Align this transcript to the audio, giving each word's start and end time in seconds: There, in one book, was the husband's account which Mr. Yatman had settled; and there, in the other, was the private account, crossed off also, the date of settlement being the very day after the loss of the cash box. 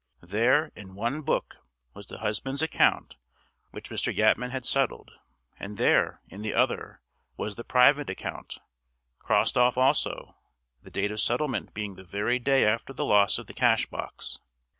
There, 0.23 0.71
in 0.75 0.95
one 0.95 1.21
book, 1.21 1.57
was 1.93 2.07
the 2.07 2.17
husband's 2.21 2.63
account 2.63 3.17
which 3.69 3.91
Mr. 3.91 4.11
Yatman 4.11 4.49
had 4.49 4.65
settled; 4.65 5.11
and 5.59 5.77
there, 5.77 6.21
in 6.27 6.41
the 6.41 6.55
other, 6.55 7.03
was 7.37 7.53
the 7.53 7.63
private 7.63 8.09
account, 8.09 8.57
crossed 9.19 9.57
off 9.57 9.77
also, 9.77 10.35
the 10.81 10.89
date 10.89 11.11
of 11.11 11.21
settlement 11.21 11.75
being 11.75 11.97
the 11.97 12.03
very 12.03 12.39
day 12.39 12.65
after 12.65 12.93
the 12.93 13.05
loss 13.05 13.37
of 13.37 13.45
the 13.45 13.53
cash 13.53 13.85
box. 13.85 14.39